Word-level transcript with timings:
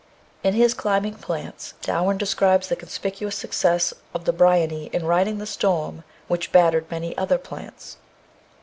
In 0.41 0.55
his 0.55 0.73
Climbing 0.73 1.13
Plants 1.13 1.75
Darwin 1.83 2.17
describes 2.17 2.69
the 2.69 2.75
conspicuous 2.75 3.35
success 3.35 3.93
of 4.15 4.25
the 4.25 4.33
bryony 4.33 4.89
in 4.91 5.05
riding 5.05 5.37
the 5.37 5.45
storm 5.45 6.03
which 6.27 6.51
battered 6.51 6.89
many 6.89 7.15
other 7.19 7.37
plants. 7.37 7.97